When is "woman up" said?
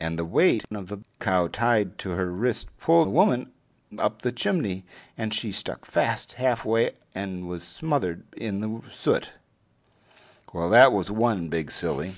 3.10-4.22